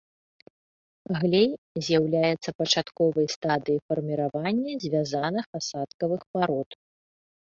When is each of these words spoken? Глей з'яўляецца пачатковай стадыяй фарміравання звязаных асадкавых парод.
Глей 1.17 1.49
з'яўляецца 1.87 2.49
пачатковай 2.61 3.27
стадыяй 3.33 3.79
фарміравання 3.89 4.73
звязаных 4.85 5.45
асадкавых 5.61 6.21
парод. 6.39 6.69